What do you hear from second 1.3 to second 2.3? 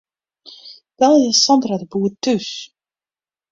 Sandra de Boer